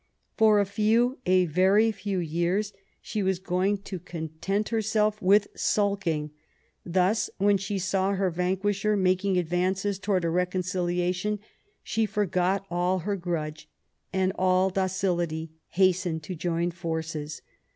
For 0.35 0.59
a 0.59 0.65
few, 0.65 1.19
a 1.27 1.45
very 1.45 1.91
few, 1.91 2.17
years, 2.17 2.73
she 3.03 3.21
was 3.21 3.37
going 3.37 3.77
to 3.83 3.99
content 3.99 4.71
95 4.71 4.71
Bismarck 4.71 4.71
herself 4.79 5.21
with 5.21 5.47
sulking; 5.55 6.31
thus, 6.83 7.29
when 7.37 7.57
she 7.59 7.77
saw 7.77 8.15
her 8.15 8.31
van 8.31 8.57
quisher 8.57 8.97
making 8.97 9.37
advances 9.37 9.99
towards 9.99 10.25
a 10.25 10.31
reconciliation, 10.31 11.37
she 11.83 12.07
forgot 12.07 12.65
all 12.71 12.97
her 13.05 13.15
grudge 13.15 13.69
and, 14.11 14.33
all 14.39 14.71
docility, 14.71 15.51
hastened 15.69 16.23
to 16.23 16.33
join 16.33 16.71
forces. 16.71 17.43